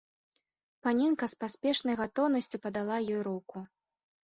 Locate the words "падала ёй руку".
2.67-3.57